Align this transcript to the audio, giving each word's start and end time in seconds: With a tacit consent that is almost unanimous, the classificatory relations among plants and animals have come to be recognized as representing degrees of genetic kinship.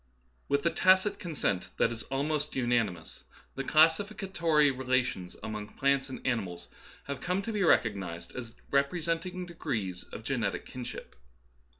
With 0.49 0.65
a 0.65 0.71
tacit 0.71 1.19
consent 1.19 1.69
that 1.77 1.91
is 1.91 2.01
almost 2.09 2.55
unanimous, 2.55 3.23
the 3.53 3.63
classificatory 3.63 4.71
relations 4.71 5.35
among 5.43 5.75
plants 5.75 6.09
and 6.09 6.25
animals 6.25 6.69
have 7.03 7.21
come 7.21 7.43
to 7.43 7.53
be 7.53 7.61
recognized 7.61 8.35
as 8.35 8.55
representing 8.71 9.45
degrees 9.45 10.01
of 10.05 10.23
genetic 10.23 10.65
kinship. 10.65 11.15